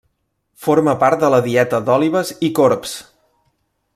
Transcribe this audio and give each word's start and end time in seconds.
Forma 0.67 0.95
part 1.03 1.25
de 1.25 1.29
la 1.33 1.41
dieta 1.49 1.83
d'òlibes 1.91 2.33
i 2.49 2.51
corbs. 2.61 2.97